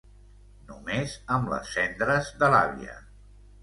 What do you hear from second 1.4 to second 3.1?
les cendres de l'àvia.